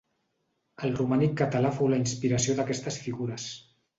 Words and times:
El 0.87 0.95
romànic 0.99 1.35
català 1.41 1.71
fou 1.77 1.91
la 1.93 2.01
inspiració 2.03 2.57
d'aquestes 2.61 3.01
figures. 3.05 3.49